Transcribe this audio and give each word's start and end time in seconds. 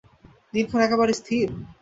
দিনক্ষণ 0.53 0.79
একেবারে 0.83 1.13
স্থির? 1.19 1.47